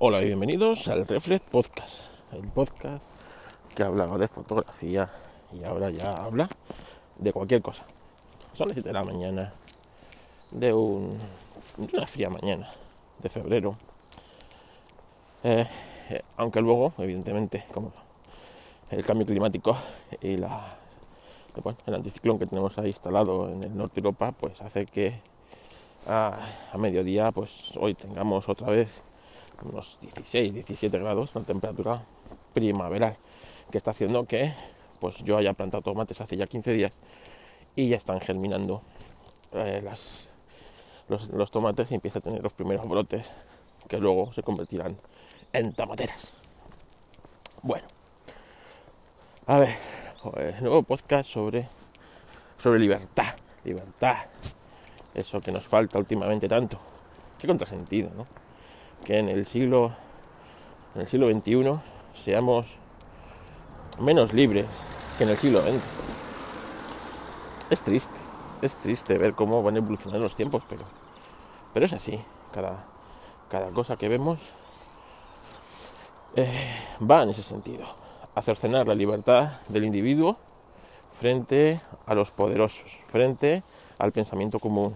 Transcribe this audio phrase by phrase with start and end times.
[0.00, 1.98] Hola y bienvenidos al Reflex Podcast,
[2.32, 3.04] el podcast
[3.74, 5.10] que hablaba de fotografía
[5.52, 6.48] y ahora ya habla
[7.18, 7.84] de cualquier cosa.
[8.52, 9.52] Son las 7 de la mañana
[10.52, 11.18] de, un,
[11.78, 12.70] una fría mañana
[13.20, 13.72] de febrero.
[15.42, 15.66] Eh,
[16.10, 17.92] eh, aunque luego, evidentemente, como
[18.92, 19.76] el cambio climático
[20.22, 20.44] y el
[21.92, 25.18] anticiclón que tenemos ahí instalado en el norte de Europa, pues hace que
[26.06, 26.38] a,
[26.72, 29.02] a mediodía, pues hoy tengamos otra vez
[29.62, 32.02] unos 16, 17 grados, una temperatura
[32.54, 33.16] primaveral,
[33.70, 34.52] que está haciendo que
[35.00, 36.92] pues yo haya plantado tomates hace ya 15 días
[37.76, 38.82] y ya están germinando
[39.52, 39.82] eh,
[41.08, 43.32] los, los, tomates y empieza a tener los primeros brotes
[43.88, 44.96] que luego se convertirán
[45.52, 46.32] en tomateras.
[47.62, 47.86] Bueno,
[49.46, 49.74] a ver,
[50.22, 51.66] pues, nuevo podcast sobre,
[52.58, 53.34] sobre libertad,
[53.64, 54.16] libertad,
[55.14, 56.78] eso que nos falta últimamente tanto.
[57.38, 58.26] Qué contrasentido, ¿no?
[59.04, 59.92] Que en el siglo,
[60.94, 61.80] en el siglo XXI
[62.14, 62.76] seamos
[64.00, 64.66] menos libres
[65.16, 65.82] que en el siglo XX.
[67.70, 68.18] Es triste,
[68.62, 70.84] es triste ver cómo van evolucionando los tiempos, pero,
[71.74, 72.18] pero es así.
[72.52, 72.84] Cada,
[73.50, 74.40] cada cosa que vemos
[76.36, 77.84] eh, va en ese sentido.
[78.34, 80.38] A cercenar la libertad del individuo
[81.18, 83.62] frente a los poderosos, frente
[83.98, 84.94] al pensamiento común,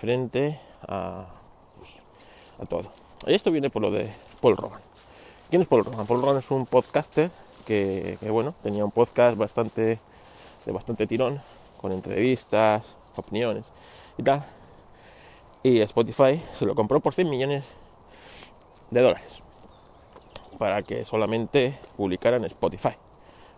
[0.00, 1.24] frente a,
[1.78, 1.90] pues,
[2.60, 2.90] a todo.
[3.26, 4.80] Esto viene por lo de Paul Rogan.
[5.50, 6.06] ¿Quién es Paul Rogan?
[6.06, 7.30] Paul Rogan es un podcaster
[7.66, 9.98] que, bueno, tenía un podcast bastante
[10.64, 11.40] de bastante tirón,
[11.80, 12.82] con entrevistas,
[13.16, 13.72] opiniones
[14.16, 14.44] y tal.
[15.62, 17.72] Y Spotify se lo compró por 100 millones
[18.90, 19.42] de dólares
[20.58, 22.96] para que solamente publicara en Spotify.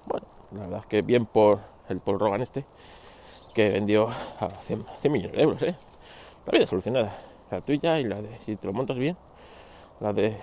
[0.07, 2.65] Bueno, la verdad es que bien por el Paul Rogan este,
[3.55, 5.75] que vendió a 100, 100 millones de euros, ¿eh?
[6.47, 7.17] La vida solucionada,
[7.51, 9.17] la tuya y la de, si te lo montas bien,
[10.01, 10.37] la de,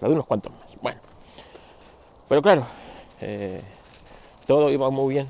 [0.00, 0.60] la de unos cuantos más.
[0.80, 1.00] Bueno,
[2.28, 2.66] pero claro,
[3.20, 3.60] eh,
[4.46, 5.28] todo iba muy bien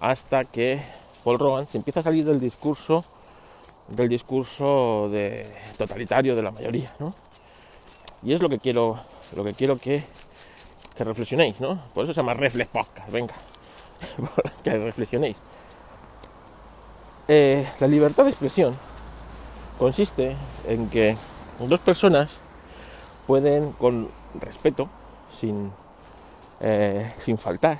[0.00, 0.80] hasta que
[1.24, 3.04] Paul Rogan se empieza a salir del discurso
[3.88, 6.92] del discurso de totalitario de la mayoría.
[8.22, 8.98] Y es lo que quiero,
[9.34, 10.02] lo que quiero que,
[10.94, 11.80] que reflexionéis, ¿no?
[11.94, 13.34] Por eso se llama Reflex Podcast, venga,
[14.62, 15.36] que reflexionéis.
[17.28, 18.76] Eh, la libertad de expresión
[19.78, 20.36] consiste
[20.66, 21.16] en que
[21.60, 22.38] dos personas
[23.28, 24.08] pueden, con
[24.40, 24.88] respeto,
[25.30, 25.70] sin,
[26.60, 27.78] eh, sin faltar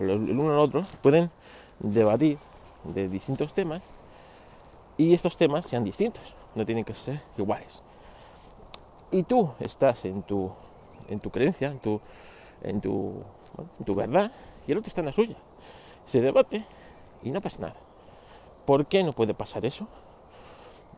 [0.00, 1.30] el uno al otro, pueden
[1.78, 2.36] debatir
[2.82, 3.80] de distintos temas
[4.98, 7.82] y estos temas sean distintos, no tienen que ser iguales.
[9.12, 10.50] Y tú estás en tu,
[11.08, 12.00] en tu creencia, en tu,
[12.62, 13.22] en tu,
[13.78, 14.32] en tu verdad,
[14.66, 15.36] y el otro está en la suya.
[16.06, 16.64] Se debate
[17.22, 17.76] y no pasa nada.
[18.66, 19.86] ¿Por qué no puede pasar eso?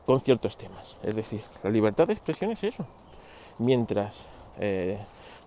[0.06, 0.96] Con ciertos temas.
[1.02, 2.86] Es decir, la libertad de expresión es eso.
[3.58, 4.26] Mientras
[4.58, 4.98] eh,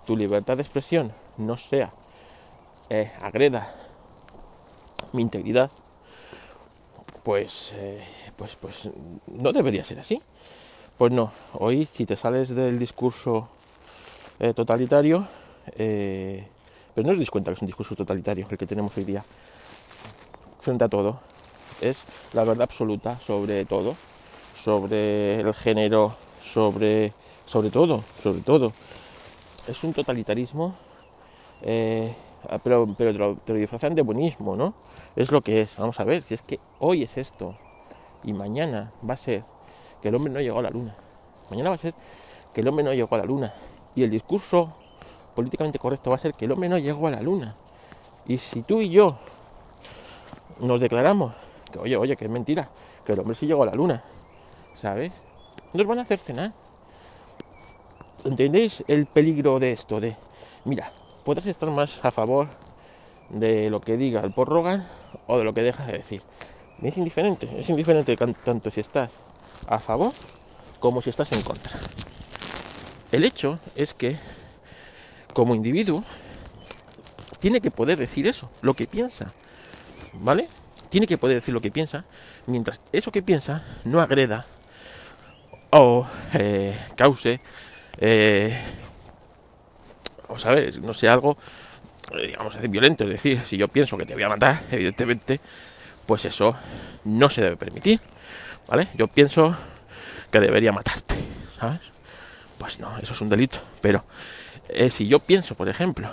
[0.05, 1.91] tu libertad de expresión no sea
[2.89, 3.73] eh, agreda
[5.13, 5.69] mi integridad,
[7.23, 8.03] pues, eh,
[8.37, 8.89] pues, pues
[9.27, 10.21] no debería ser así.
[10.97, 13.49] Pues no, hoy si te sales del discurso
[14.55, 15.27] totalitario,
[16.95, 19.23] pero no os dais cuenta que es un discurso totalitario el que tenemos hoy día,
[20.61, 21.19] frente a todo,
[21.81, 23.95] es la verdad absoluta sobre todo,
[24.65, 26.15] sobre el género,
[26.51, 27.13] sobre,
[27.45, 28.73] sobre todo, sobre todo.
[29.67, 30.73] Es un totalitarismo
[31.61, 32.11] eh,
[32.63, 34.73] pero, pero te, lo, te, lo, disfrazan de buenismo, ¿no?
[35.15, 35.75] Es lo que es.
[35.77, 37.55] Vamos a ver, si es que hoy es esto
[38.23, 39.43] y mañana va a ser
[40.01, 40.95] que el hombre no llegó a la luna.
[41.51, 41.93] Mañana va a ser
[42.51, 43.53] que el hombre no llegó a la luna.
[43.93, 44.73] Y el discurso
[45.35, 47.53] políticamente correcto va a ser que el hombre no llegó a la luna.
[48.25, 49.15] Y si tú y yo
[50.59, 51.33] nos declaramos
[51.71, 52.67] que, oye, oye, que es mentira,
[53.05, 54.03] que el hombre sí llegó a la luna,
[54.75, 55.13] ¿sabes?
[55.73, 56.53] Nos van a hacer cenar.
[58.23, 59.99] ¿Entendéis el peligro de esto?
[59.99, 60.15] De,
[60.63, 60.91] mira,
[61.23, 62.47] podrás estar más a favor
[63.29, 64.87] de lo que diga el Paul Rogan
[65.27, 66.21] o de lo que dejas de decir.
[66.81, 69.19] Es indiferente, es indiferente tanto si estás
[69.67, 70.11] a favor
[70.79, 71.71] como si estás en contra.
[73.11, 74.17] El hecho es que
[75.33, 76.03] como individuo
[77.39, 79.27] tiene que poder decir eso, lo que piensa,
[80.13, 80.47] ¿vale?
[80.89, 82.05] Tiene que poder decir lo que piensa,
[82.47, 84.45] mientras eso que piensa no agreda
[85.77, 87.39] o eh, cause
[87.99, 88.57] eh,
[90.27, 91.37] o sabes, no sé, algo,
[92.15, 95.39] digamos, es violento, es decir, si yo pienso que te voy a matar, evidentemente,
[96.05, 96.55] pues eso
[97.03, 97.99] no se debe permitir,
[98.67, 98.87] ¿vale?
[98.95, 99.55] Yo pienso
[100.31, 101.15] que debería matarte,
[101.59, 101.81] ¿sabes?
[102.57, 104.03] Pues no, eso es un delito, pero
[104.69, 106.09] eh, si yo pienso, por ejemplo,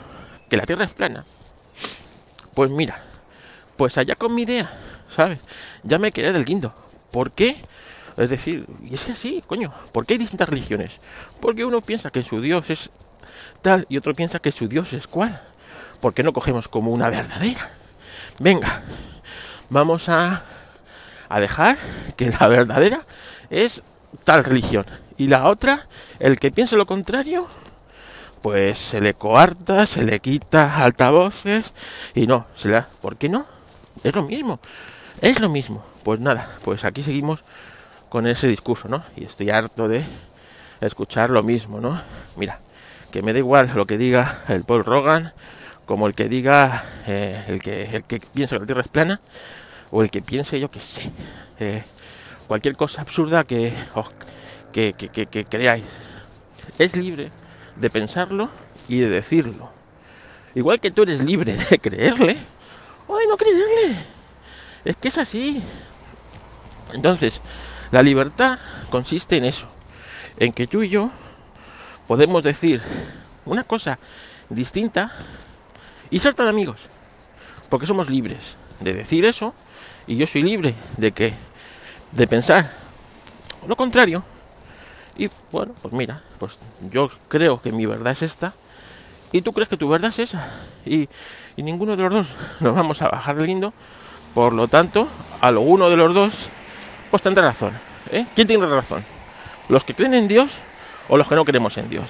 [0.50, 1.24] que la Tierra es plana,
[2.54, 3.00] pues mira,
[3.76, 4.70] pues allá con mi idea,
[5.08, 5.38] ¿sabes?
[5.84, 6.74] Ya me quedé del guindo.
[7.10, 7.56] ¿Por qué?
[8.16, 11.00] Es decir, y es que sí, coño, ¿por qué hay distintas religiones?
[11.40, 12.90] Porque uno piensa que su Dios es
[13.62, 15.40] tal y otro piensa que su Dios es cual.
[16.00, 17.70] ¿Por qué no cogemos como una verdadera?
[18.38, 18.82] Venga,
[19.70, 20.42] vamos a,
[21.28, 21.78] a dejar
[22.16, 23.02] que la verdadera
[23.50, 23.82] es
[24.24, 24.84] tal religión
[25.16, 25.86] y la otra,
[26.18, 27.46] el que piense lo contrario,
[28.42, 31.72] pues se le coarta, se le quita altavoces
[32.14, 33.46] y no, se le ¿por qué no?
[34.02, 34.58] Es lo mismo,
[35.20, 35.84] es lo mismo.
[36.02, 37.44] Pues nada, pues aquí seguimos
[38.12, 39.02] con ese discurso, ¿no?
[39.16, 40.04] Y estoy harto de
[40.82, 41.98] escuchar lo mismo, ¿no?
[42.36, 42.58] Mira,
[43.10, 45.32] que me da igual lo que diga el Paul Rogan,
[45.86, 49.18] como el que diga eh, el que el que piense que la Tierra es plana,
[49.90, 51.10] o el que piense yo que sé,
[51.58, 51.82] eh,
[52.48, 54.06] cualquier cosa absurda que, oh,
[54.74, 55.86] que, que, creáis.
[56.78, 57.30] Es libre
[57.76, 58.50] de pensarlo
[58.88, 59.70] y de decirlo.
[60.54, 62.36] Igual que tú eres libre de creerle
[63.08, 63.96] o no creerle.
[64.84, 65.62] Es que es así.
[66.92, 67.40] Entonces,
[67.92, 68.58] la libertad
[68.90, 69.66] consiste en eso,
[70.38, 71.10] en que tú y yo
[72.08, 72.82] podemos decir
[73.44, 73.98] una cosa
[74.48, 75.12] distinta
[76.10, 76.78] y ser tan amigos,
[77.68, 79.54] porque somos libres de decir eso
[80.06, 81.32] y yo soy libre de que
[82.10, 82.70] de pensar
[83.66, 84.24] lo contrario.
[85.16, 86.56] Y bueno, pues mira, pues
[86.90, 88.54] yo creo que mi verdad es esta
[89.30, 90.48] y tú crees que tu verdad es esa.
[90.84, 91.08] Y,
[91.56, 92.26] y ninguno de los dos
[92.60, 93.72] nos vamos a bajar lindo.
[94.34, 95.08] Por lo tanto,
[95.42, 96.50] a lo uno de los dos,
[97.12, 97.78] pues tendrá razón.
[98.10, 98.24] ¿eh?
[98.34, 99.04] ¿Quién tiene razón?
[99.68, 100.52] ¿Los que creen en Dios
[101.10, 102.08] o los que no creemos en Dios?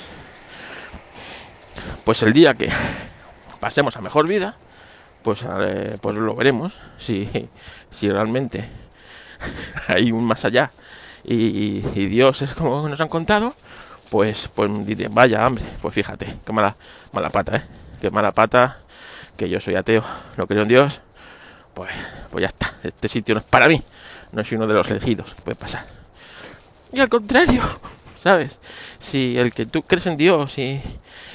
[2.04, 2.70] Pues el día que
[3.58, 4.54] pasemos a mejor vida,
[5.24, 6.74] pues, eh, pues lo veremos.
[7.00, 7.28] Si,
[7.90, 8.64] si realmente
[9.88, 10.70] hay un más allá
[11.24, 13.56] y, Dios es como nos han contado,
[14.08, 16.76] pues, pues diré, vaya hambre, pues fíjate, qué mala,
[17.12, 17.62] mala pata, ¿eh?
[18.00, 18.78] Qué mala pata,
[19.36, 20.04] que yo soy ateo,
[20.36, 21.00] no creo en Dios,
[21.74, 21.90] pues,
[22.30, 23.82] pues ya está, este sitio no es para mí,
[24.32, 25.86] no soy uno de los elegidos, puede pasar.
[26.92, 27.62] Y al contrario,
[28.20, 28.58] ¿sabes?
[28.98, 30.80] Si el que tú crees en Dios y,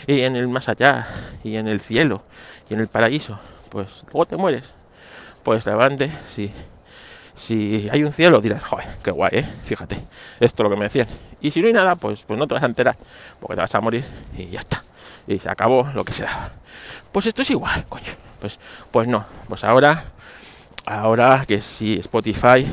[0.07, 1.07] y en el más allá,
[1.43, 2.23] y en el cielo,
[2.69, 3.39] y en el paraíso,
[3.69, 4.71] pues luego te mueres,
[5.43, 6.51] pues levante, si
[7.37, 9.49] si hay un cielo dirás, joder, qué guay, ¿eh?
[9.65, 9.95] Fíjate,
[10.39, 11.07] esto es lo que me decían.
[11.39, 12.95] Y si no hay nada, pues, pues no te vas a enterar,
[13.39, 14.03] porque te vas a morir
[14.35, 14.83] y ya está.
[15.27, 16.49] Y se acabó lo que se daba.
[17.11, 18.11] Pues esto es igual, coño.
[18.41, 18.59] Pues,
[18.91, 20.05] pues no, pues ahora,
[20.87, 22.65] ahora que si Spotify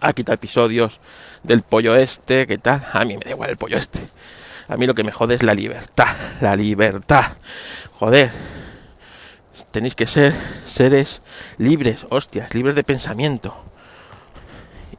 [0.00, 1.00] ha quitado episodios
[1.44, 2.84] del pollo este, ¿qué tal?
[2.92, 4.00] A mí me da igual el pollo este.
[4.68, 7.32] A mí lo que me jode es la libertad, la libertad.
[7.98, 8.30] Joder,
[9.70, 10.34] tenéis que ser
[10.66, 11.22] seres
[11.56, 13.54] libres, hostias, libres de pensamiento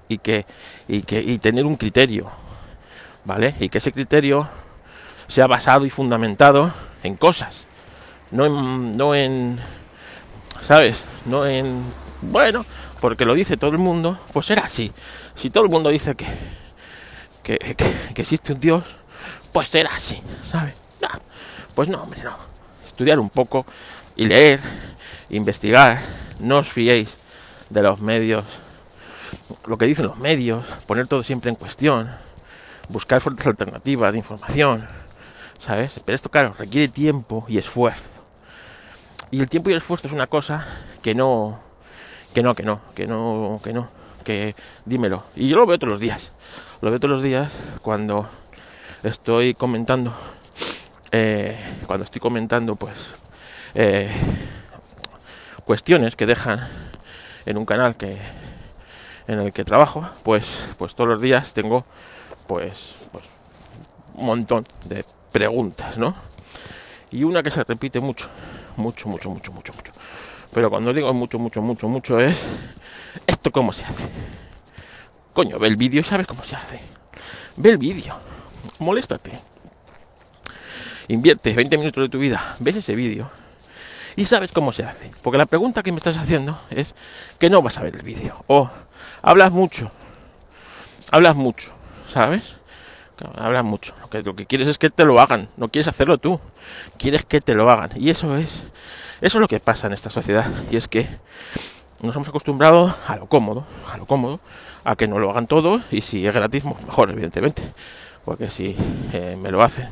[0.07, 0.45] y que
[0.87, 2.31] y que y tener un criterio,
[3.25, 3.55] ¿vale?
[3.59, 4.49] Y que ese criterio
[5.27, 6.73] sea basado y fundamentado
[7.03, 7.67] en cosas,
[8.31, 9.59] no en no en
[10.65, 11.03] ¿sabes?
[11.29, 11.83] No en
[12.21, 12.65] bueno,
[12.99, 14.91] porque lo dice todo el mundo, pues será así.
[15.35, 16.25] Si todo el mundo dice que
[17.57, 17.75] que,
[18.15, 18.83] existe un Dios,
[19.51, 20.75] pues será así, ¿sabes?
[21.75, 22.35] pues no, hombre, no.
[22.85, 23.65] Estudiar un poco
[24.17, 24.59] y leer,
[25.29, 26.01] investigar,
[26.39, 27.17] no os fiéis
[27.69, 28.43] de los medios,
[29.65, 32.11] lo que dicen los medios, poner todo siempre en cuestión,
[32.89, 34.87] buscar fuentes alternativas de información,
[35.57, 36.01] ¿sabes?
[36.05, 38.19] Pero esto, claro, requiere tiempo y esfuerzo.
[39.31, 40.65] Y el tiempo y el esfuerzo es una cosa
[41.03, 41.59] que no,
[42.33, 43.87] que no, que no, que no, que no,
[44.23, 44.55] que
[44.85, 45.23] dímelo.
[45.35, 46.31] Y yo lo veo todos los días.
[46.81, 48.27] Lo veo todos los días cuando
[49.03, 50.13] estoy comentando,
[51.11, 52.94] eh, cuando estoy comentando, pues,
[53.75, 54.11] eh,
[55.65, 56.59] cuestiones que dejan
[57.45, 58.18] en un canal que
[59.27, 61.85] en el que trabajo, pues, pues todos los días tengo
[62.47, 63.25] pues, pues
[64.15, 66.15] un montón de preguntas, ¿no?
[67.11, 68.27] Y una que se repite mucho,
[68.80, 69.92] mucho, mucho, mucho, mucho, mucho.
[70.54, 72.38] Pero cuando digo mucho, mucho, mucho, mucho es
[73.28, 74.09] esto cómo se hace.
[75.33, 76.80] Coño, ve el vídeo y sabes cómo se hace.
[77.57, 78.16] Ve el vídeo,
[78.80, 79.40] moléstate.
[81.07, 83.30] Invierte 20 minutos de tu vida, ves ese vídeo
[84.16, 85.12] y sabes cómo se hace.
[85.24, 86.95] Porque la pregunta que me estás haciendo es
[87.40, 88.44] que no vas a ver el vídeo.
[88.48, 88.69] O
[89.21, 89.92] hablas mucho.
[91.12, 91.71] Hablas mucho,
[92.14, 92.58] ¿sabes?
[93.38, 93.94] Hablas mucho.
[94.02, 95.47] Lo que, lo que quieres es que te lo hagan.
[95.57, 96.40] No quieres hacerlo tú.
[96.97, 97.92] Quieres que te lo hagan.
[97.95, 98.66] Y eso es.
[99.21, 100.49] Eso es lo que pasa en esta sociedad.
[100.71, 101.07] Y es que
[102.02, 103.66] nos hemos acostumbrado a lo cómodo.
[103.92, 104.40] A lo cómodo.
[104.83, 105.81] A que nos lo hagan todo.
[105.92, 107.64] Y si es gratis, pues mejor, evidentemente.
[108.26, 108.76] Porque si
[109.14, 109.90] eh, me lo hacen.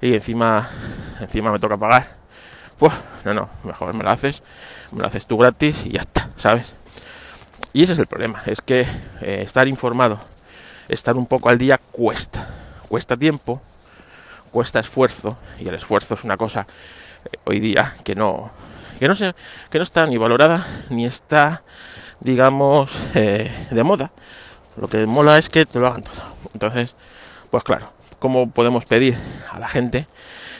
[0.00, 0.68] Y encima.
[1.20, 2.24] Encima me toca pagar
[2.78, 2.92] pues
[3.24, 4.42] no, no, mejor me lo haces,
[4.92, 6.72] me lo haces tú gratis y ya está, ¿sabes?
[7.72, 8.80] Y ese es el problema, es que
[9.20, 10.18] eh, estar informado,
[10.88, 12.48] estar un poco al día cuesta,
[12.88, 13.60] cuesta tiempo,
[14.50, 16.66] cuesta esfuerzo, y el esfuerzo es una cosa
[17.24, 18.50] eh, hoy día que no,
[18.98, 19.34] que no, se,
[19.70, 21.62] que no está ni valorada, ni está,
[22.20, 24.10] digamos, eh, de moda,
[24.76, 26.22] Lo que mola es que te lo hagan todo.
[26.52, 26.94] Entonces,
[27.50, 29.16] pues claro, ¿cómo podemos pedir
[29.50, 30.06] a la gente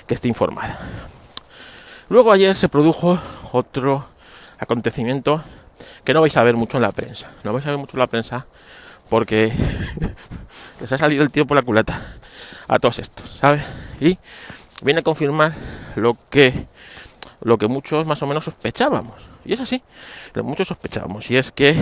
[0.07, 0.79] que esté informada?
[2.09, 3.19] Luego ayer se produjo
[3.53, 4.07] otro
[4.59, 5.43] acontecimiento
[6.05, 7.31] que no vais a ver mucho en la prensa.
[7.43, 8.47] No vais a ver mucho en la prensa
[9.15, 9.53] porque
[10.81, 12.03] les ha salido el tío por la culata
[12.67, 13.63] a todos estos, ¿sabes?
[14.01, 14.19] Y
[14.83, 15.55] viene a confirmar
[15.95, 16.67] lo que
[17.43, 19.15] lo que muchos más o menos sospechábamos.
[19.45, 19.81] Y es así,
[20.33, 21.31] lo que muchos sospechábamos.
[21.31, 21.77] Y es que,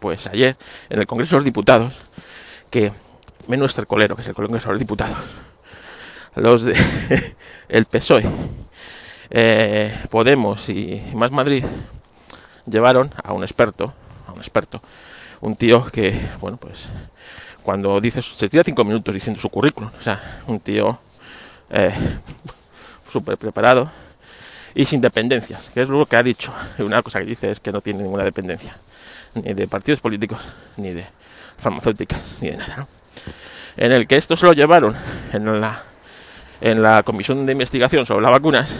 [0.00, 0.56] pues ayer,
[0.88, 1.92] en el Congreso de los Diputados,
[2.70, 2.90] que
[3.48, 5.18] menos colero, que es el Congreso de los Diputados,
[6.36, 6.74] los de
[7.68, 8.24] el PSOE,
[9.28, 11.66] eh, Podemos y Más Madrid
[12.64, 13.92] llevaron a un experto,
[14.26, 14.80] a un experto,
[15.40, 16.88] un tío que, bueno, pues
[17.62, 20.98] cuando dice, se tira cinco minutos diciendo su currículum, o sea, un tío
[21.70, 21.92] eh,
[23.10, 23.90] súper preparado
[24.74, 26.52] y sin dependencias, que es lo que ha dicho.
[26.78, 28.74] Una cosa que dice es que no tiene ninguna dependencia,
[29.34, 30.40] ni de partidos políticos,
[30.76, 31.04] ni de
[31.58, 32.86] farmacéuticas, ni de nada.
[33.76, 34.96] En el que esto se lo llevaron
[35.32, 35.82] en la,
[36.60, 38.74] en la comisión de investigación sobre las vacunas,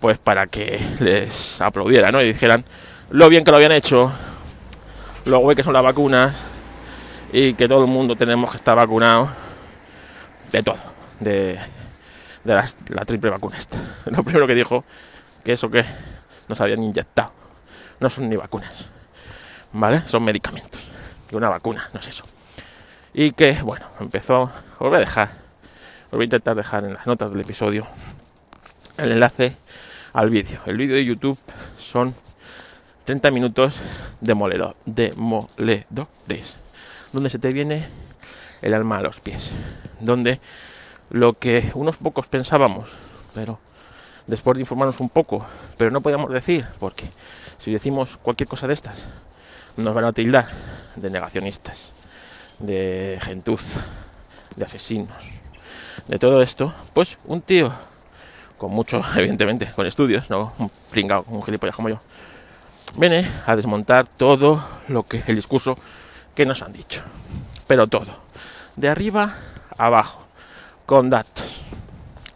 [0.00, 2.22] pues para que les aplaudieran ¿no?
[2.22, 2.64] y dijeran
[3.10, 4.12] lo bien que lo habían hecho,
[5.28, 6.42] lo guay que son las vacunas
[7.32, 9.30] y que todo el mundo tenemos que estar vacunado
[10.50, 10.78] de todo,
[11.20, 11.58] de
[12.44, 13.78] de la triple vacuna esta.
[14.06, 14.84] Lo primero que dijo,
[15.44, 15.84] que eso que
[16.48, 17.32] nos habían inyectado.
[18.00, 18.86] No son ni vacunas,
[19.72, 20.02] ¿vale?
[20.06, 20.80] Son medicamentos.
[21.28, 22.24] Que una vacuna, no es eso.
[23.12, 25.30] Y que, bueno, empezó, os voy a dejar,
[26.06, 27.86] os voy a intentar dejar en las notas del episodio
[28.96, 29.56] el enlace
[30.12, 30.60] al vídeo.
[30.66, 31.38] El vídeo de YouTube
[31.78, 32.14] son
[33.08, 33.74] 30 minutos
[34.20, 36.56] de moledor, de moledores,
[37.10, 37.88] donde se te viene
[38.60, 39.52] el alma a los pies,
[39.98, 40.38] donde
[41.08, 42.90] lo que unos pocos pensábamos,
[43.32, 43.60] pero
[44.26, 45.46] después de informarnos un poco,
[45.78, 47.04] pero no podíamos decir, porque
[47.56, 49.06] si decimos cualquier cosa de estas,
[49.78, 50.46] nos van a tildar
[50.96, 51.92] de negacionistas,
[52.58, 53.62] de gentuz,
[54.54, 55.16] de asesinos,
[56.08, 57.72] de todo esto, pues un tío
[58.58, 61.98] con mucho, evidentemente, con estudios, no un pringao, un gilipollas como yo,
[62.96, 65.76] viene a desmontar todo lo que el discurso
[66.34, 67.02] que nos han dicho,
[67.66, 68.16] pero todo,
[68.76, 69.34] de arriba
[69.76, 70.26] a abajo
[70.86, 71.44] con datos.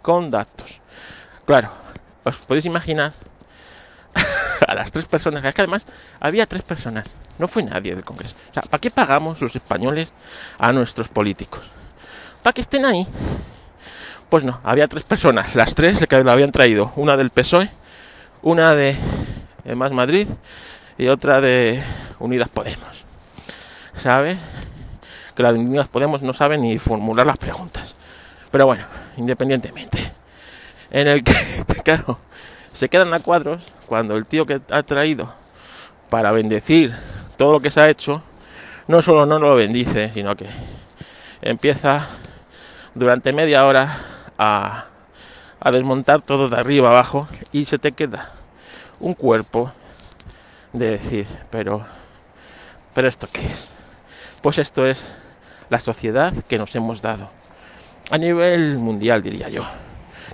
[0.02, 0.80] Con datos.
[1.46, 1.70] Claro,
[2.24, 3.12] os podéis imaginar
[4.68, 5.84] a las tres personas, es que además
[6.20, 7.04] había tres personas,
[7.38, 8.34] no fue nadie del Congreso.
[8.50, 10.12] O sea, ¿para qué pagamos los españoles
[10.58, 11.62] a nuestros políticos?
[12.42, 13.06] ¿Para que estén ahí?
[14.28, 17.70] Pues no, había tres personas, las tres que lo habían traído, una del PSOE,
[18.42, 18.96] una de,
[19.64, 20.28] Más Madrid
[20.98, 21.82] y otra de
[22.18, 23.04] Unidas Podemos.
[23.94, 24.38] ¿Sabes?
[25.34, 27.94] Que las de Unidas Podemos no saben ni formular las preguntas.
[28.50, 28.84] Pero bueno,
[29.16, 29.98] independientemente.
[30.90, 31.34] En el que,
[31.84, 32.18] claro,
[32.72, 35.32] se quedan a cuadros cuando el tío que ha traído
[36.10, 36.94] para bendecir
[37.36, 38.22] todo lo que se ha hecho,
[38.88, 40.46] no solo no lo bendice, sino que
[41.40, 42.06] empieza
[42.94, 43.98] durante media hora
[44.36, 44.84] a,
[45.60, 48.32] a desmontar todo de arriba abajo y se te queda
[49.02, 49.70] un cuerpo
[50.72, 51.84] de decir, pero,
[52.94, 53.68] pero esto qué es?
[54.40, 55.04] Pues esto es
[55.68, 57.30] la sociedad que nos hemos dado
[58.10, 59.64] a nivel mundial, diría yo.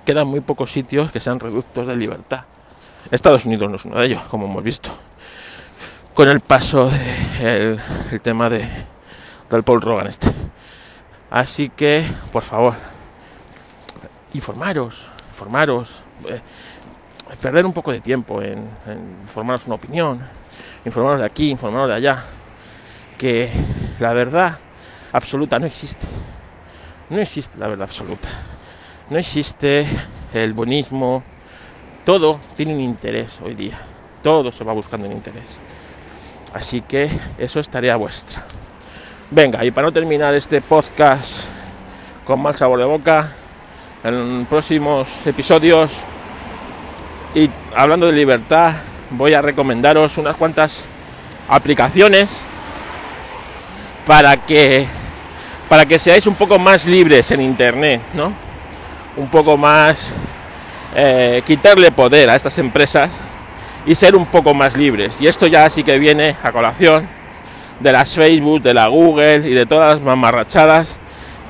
[0.05, 2.45] Quedan muy pocos sitios que sean reductos de libertad.
[3.11, 4.91] Estados Unidos no es uno de ellos, como hemos visto.
[6.15, 6.91] Con el paso
[7.41, 8.69] del el tema de,
[9.51, 10.31] del Paul Rogan este.
[11.31, 12.75] Así que, por favor,
[14.35, 16.41] informaros, informaros, eh,
[17.37, 20.21] perder un poco de tiempo en, en formaros una opinión,
[20.85, 22.25] informaros de aquí, informaros de allá,
[23.17, 23.51] que
[23.99, 24.59] la verdad
[25.13, 26.07] absoluta no existe
[27.11, 28.29] no existe la verdad absoluta.
[29.11, 29.87] No existe
[30.35, 31.23] el buenismo.
[32.05, 33.79] Todo tiene un interés hoy día.
[34.23, 35.59] Todo se va buscando un interés.
[36.53, 37.09] Así que
[37.39, 38.45] eso es tarea vuestra.
[39.31, 41.45] Venga, y para no terminar este podcast
[42.27, 43.33] con mal sabor de boca,
[44.05, 46.03] en próximos episodios
[47.35, 48.75] y hablando de libertad,
[49.11, 50.85] voy a recomendaros unas cuantas
[51.49, 52.31] aplicaciones
[54.07, 54.87] para que
[55.69, 58.33] para que seáis un poco más libres en Internet, ¿no?
[59.17, 60.15] Un poco más...
[60.95, 63.13] Eh, quitarle poder a estas empresas
[63.85, 65.21] y ser un poco más libres.
[65.21, 67.07] Y esto ya sí que viene a colación
[67.79, 70.97] de las Facebook, de la Google y de todas las mamarrachadas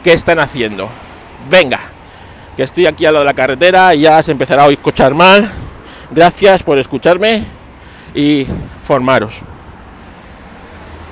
[0.02, 0.88] que están haciendo.
[1.48, 1.78] Venga,
[2.56, 5.50] que estoy aquí a lo de la carretera y ya se empezará a escuchar mal.
[6.10, 7.44] Gracias por escucharme
[8.14, 8.46] y
[8.84, 9.42] formaros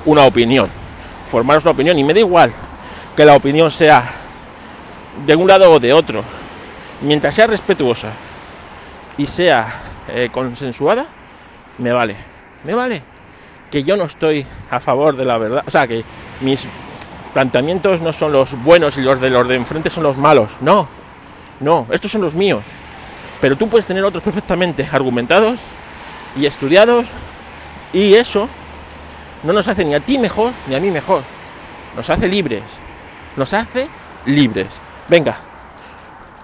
[0.06, 0.66] una opinión.
[1.30, 2.52] Formaros una opinión y me da igual
[3.14, 4.10] que la opinión sea
[5.26, 6.22] de un lado o de otro,
[7.02, 8.10] mientras sea respetuosa
[9.16, 11.06] y sea eh, consensuada,
[11.78, 12.16] me vale,
[12.64, 13.02] me vale.
[13.70, 16.04] Que yo no estoy a favor de la verdad, o sea, que
[16.40, 16.66] mis
[17.34, 20.52] planteamientos no son los buenos y los de los de enfrente son los malos.
[20.60, 20.88] No,
[21.60, 22.62] no, estos son los míos.
[23.40, 25.60] Pero tú puedes tener otros perfectamente argumentados
[26.36, 27.06] y estudiados
[27.92, 28.48] y eso
[29.42, 31.22] no nos hace ni a ti mejor ni a mí mejor.
[31.94, 32.78] Nos hace libres.
[33.36, 33.88] Nos hace
[34.24, 34.80] libres.
[35.08, 35.36] Venga,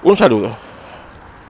[0.02, 0.72] un saludo.